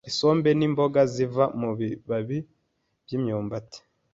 isombe 0.09 0.49
ni 0.57 0.65
imboga 0.67 1.01
ziva 1.13 1.45
mu 1.59 1.69
bibabi 1.79 2.37
by’imyumbati, 3.03 3.79